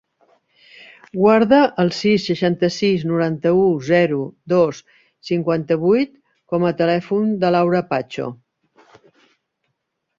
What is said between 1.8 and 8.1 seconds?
el sis, seixanta-sis, noranta-u, zero, dos, cinquanta-vuit com a telèfon de l'Aura